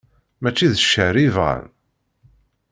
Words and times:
Mačči 0.41 0.65
d 0.73 0.75
cceṛ 0.83 1.15
i 1.25 1.27
bɣan. 1.35 1.65